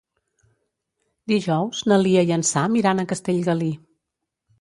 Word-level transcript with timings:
Dijous 1.31 1.81
na 1.91 1.99
Lia 2.05 2.23
i 2.29 2.33
en 2.37 2.45
Sam 2.53 2.79
iran 2.81 3.03
a 3.03 3.07
Castellgalí. 3.13 3.69